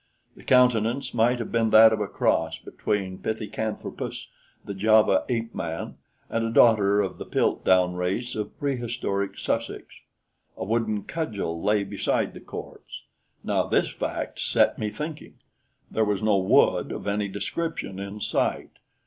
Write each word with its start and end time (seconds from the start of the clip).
The 0.35 0.41
countenance 0.41 1.13
might 1.13 1.37
have 1.37 1.51
been 1.51 1.69
that 1.69 1.93
of 1.93 1.99
a 2.01 2.07
cross 2.07 2.57
between 2.57 3.19
Pithecanthropus, 3.19 4.29
the 4.65 4.73
Java 4.73 5.25
ape 5.29 5.53
man, 5.53 5.97
and 6.27 6.43
a 6.43 6.49
daughter 6.49 7.01
of 7.01 7.19
the 7.19 7.25
Piltdown 7.27 7.93
race 7.95 8.33
of 8.35 8.57
prehistoric 8.57 9.37
Sussex. 9.37 9.99
A 10.57 10.65
wooden 10.65 11.03
cudgel 11.03 11.61
lay 11.61 11.83
beside 11.83 12.33
the 12.33 12.39
corpse. 12.39 13.03
Now 13.43 13.67
this 13.67 13.91
fact 13.91 14.39
set 14.39 14.79
me 14.79 14.89
thinking. 14.89 15.35
There 15.91 16.03
was 16.03 16.23
no 16.23 16.35
wood 16.37 16.91
of 16.91 17.05
any 17.05 17.27
description 17.27 17.99
in 17.99 18.21
sight. 18.21 18.71